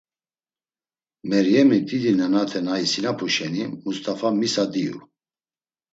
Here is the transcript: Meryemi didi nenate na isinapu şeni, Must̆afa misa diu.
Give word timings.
Meryemi 1.29 1.77
didi 1.89 2.11
nenate 2.19 2.59
na 2.65 2.73
isinapu 2.85 3.25
şeni, 3.35 3.63
Must̆afa 3.83 4.29
misa 4.39 4.65
diu. 4.73 4.97